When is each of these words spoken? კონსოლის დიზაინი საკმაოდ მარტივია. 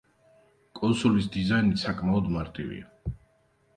კონსოლის 0.79 1.29
დიზაინი 1.37 1.77
საკმაოდ 1.85 2.33
მარტივია. 2.39 3.17